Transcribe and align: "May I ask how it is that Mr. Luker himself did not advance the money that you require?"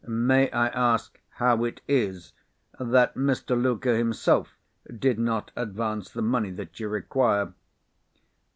"May 0.07 0.49
I 0.49 0.69
ask 0.69 1.19
how 1.29 1.63
it 1.63 1.79
is 1.87 2.33
that 2.79 3.13
Mr. 3.13 3.55
Luker 3.55 3.95
himself 3.95 4.57
did 4.97 5.19
not 5.19 5.51
advance 5.55 6.09
the 6.09 6.23
money 6.23 6.49
that 6.49 6.79
you 6.79 6.87
require?" 6.89 7.53